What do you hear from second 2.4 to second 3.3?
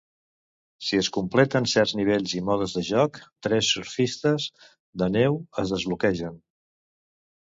modes de jocs,